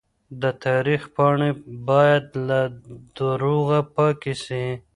[0.41, 1.49] د تاريخ پاڼې
[1.87, 2.59] بايد له
[3.17, 4.65] دروغه پاکې سي.